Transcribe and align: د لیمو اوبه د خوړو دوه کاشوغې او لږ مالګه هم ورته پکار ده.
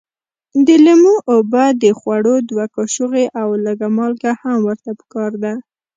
د 0.65 0.67
لیمو 0.85 1.15
اوبه 1.33 1.63
د 1.83 1.85
خوړو 1.99 2.35
دوه 2.49 2.65
کاشوغې 2.75 3.25
او 3.41 3.47
لږ 3.65 3.79
مالګه 3.97 4.31
هم 4.41 4.57
ورته 4.67 4.89
پکار 4.99 5.31
ده. 5.43 5.53